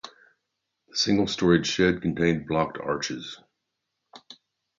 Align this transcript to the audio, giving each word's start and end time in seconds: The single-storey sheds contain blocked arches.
The 0.87 0.97
single-storey 0.97 1.63
sheds 1.63 1.99
contain 2.01 2.47
blocked 2.47 2.79
arches. 2.79 3.39